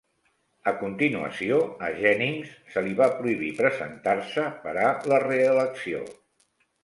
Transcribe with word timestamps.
A 0.69 0.71
continuació, 0.77 1.59
a 1.87 1.89
Jennings 1.99 2.55
se 2.75 2.83
li 2.87 2.95
va 3.01 3.09
prohibir 3.19 3.51
presentar-se 3.61 4.47
per 4.63 4.75
a 4.87 4.87
la 5.13 5.23
reelecció. 5.27 6.01